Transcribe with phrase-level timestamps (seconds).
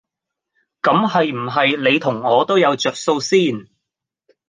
[0.81, 3.67] 咁係唔係你同我都有着數先？